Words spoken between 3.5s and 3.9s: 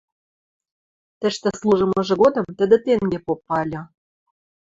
ыльы: